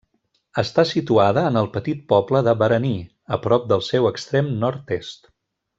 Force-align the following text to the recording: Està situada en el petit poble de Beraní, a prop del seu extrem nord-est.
Està 0.61 0.85
situada 0.91 1.43
en 1.49 1.59
el 1.61 1.69
petit 1.75 2.01
poble 2.13 2.43
de 2.49 2.57
Beraní, 2.63 2.97
a 3.37 3.39
prop 3.47 3.69
del 3.75 3.85
seu 3.91 4.09
extrem 4.15 4.55
nord-est. 4.65 5.35